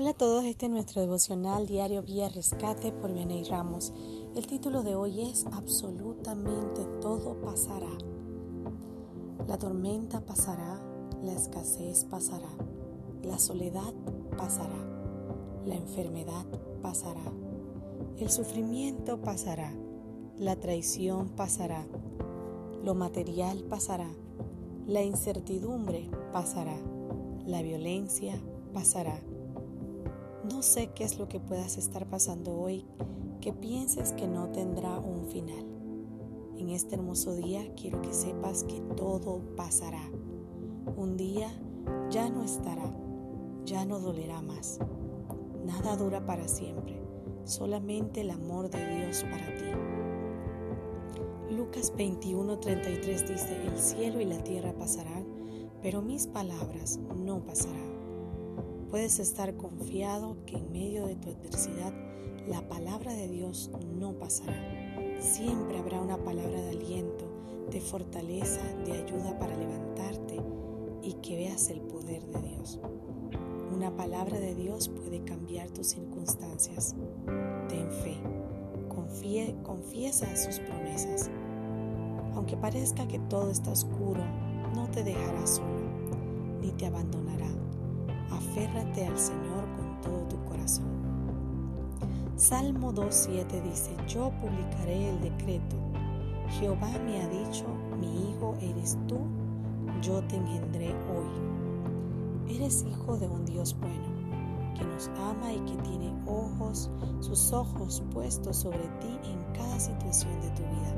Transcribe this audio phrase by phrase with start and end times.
[0.00, 3.92] Hola a todos, este es nuestro devocional diario Vía Rescate por Vianey Ramos.
[4.34, 7.90] El título de hoy es Absolutamente todo pasará.
[9.46, 10.80] La tormenta pasará,
[11.22, 12.48] la escasez pasará,
[13.22, 13.92] la soledad
[14.38, 14.88] pasará,
[15.66, 16.46] la enfermedad
[16.80, 17.30] pasará,
[18.16, 19.70] el sufrimiento pasará,
[20.38, 21.86] la traición pasará,
[22.82, 24.08] lo material pasará,
[24.86, 26.78] la incertidumbre pasará,
[27.44, 28.40] la violencia
[28.72, 29.20] pasará
[30.50, 32.84] no sé qué es lo que puedas estar pasando hoy
[33.40, 35.64] que pienses que no tendrá un final.
[36.56, 40.02] En este hermoso día quiero que sepas que todo pasará.
[40.96, 41.48] Un día
[42.10, 42.94] ya no estará,
[43.64, 44.80] ya no dolerá más.
[45.64, 47.00] Nada dura para siempre,
[47.44, 51.54] solamente el amor de Dios para ti.
[51.54, 55.24] Lucas 21:33 dice, el cielo y la tierra pasarán,
[55.80, 57.99] pero mis palabras no pasarán.
[58.90, 61.92] Puedes estar confiado que en medio de tu adversidad
[62.48, 64.56] la palabra de Dios no pasará.
[65.20, 67.24] Siempre habrá una palabra de aliento,
[67.70, 70.40] de fortaleza, de ayuda para levantarte
[71.04, 72.80] y que veas el poder de Dios.
[73.72, 76.96] Una palabra de Dios puede cambiar tus circunstancias.
[77.68, 78.16] Ten fe,
[79.62, 81.30] confiesa sus promesas.
[82.34, 84.24] Aunque parezca que todo está oscuro,
[84.74, 85.86] no te dejará solo,
[86.60, 87.30] ni te abandonará
[88.30, 90.86] aférrate al Señor con todo tu corazón.
[92.36, 95.76] Salmo 2.7 dice, yo publicaré el decreto.
[96.58, 97.66] Jehová me ha dicho,
[98.00, 99.18] mi hijo eres tú,
[100.02, 102.54] yo te engendré hoy.
[102.54, 108.02] Eres hijo de un Dios bueno, que nos ama y que tiene ojos, sus ojos
[108.12, 110.94] puestos sobre ti en cada situación de tu vida.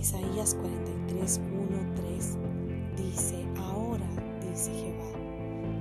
[0.00, 1.40] Isaías 43,
[1.96, 2.38] 3
[2.96, 4.06] dice, ahora,
[4.42, 5.33] dice Jehová,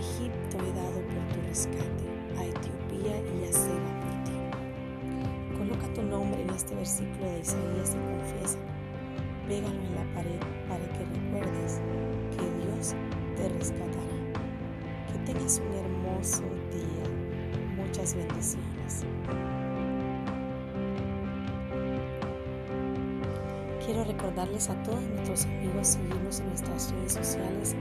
[0.00, 2.06] Egipto he dado por tu rescate,
[2.38, 5.58] a Etiopía y a Seba por ti.
[5.58, 8.58] Coloca tu nombre en este versículo de Isaías y confiesa.
[9.46, 10.40] Pégalo en la pared
[10.70, 11.80] para que recuerdes
[12.30, 12.94] que Dios
[13.36, 14.16] te rescatará.
[15.12, 17.84] Que tengas un hermoso día.
[17.84, 19.04] Muchas bendiciones.
[23.84, 27.74] Quiero recordarles a todos nuestros amigos seguirnos en nuestras redes sociales,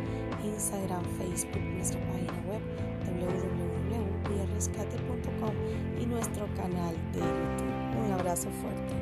[0.44, 2.62] Instagram, Facebook, nuestra página web
[3.06, 5.54] www.rescate.com
[6.02, 8.06] y nuestro canal de YouTube.
[8.06, 8.94] Un abrazo fuerte.